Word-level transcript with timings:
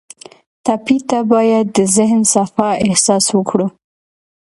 ټپي 0.63 0.97
ته 1.09 1.19
باید 1.31 1.65
د 1.77 1.79
ذهن 1.95 2.21
صفا 2.33 2.69
احساس 2.85 3.25
ورکړو. 3.31 3.67